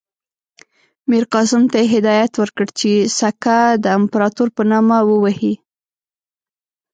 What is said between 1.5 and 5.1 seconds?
ته یې هدایت ورکړ چې سکه د امپراطور په نامه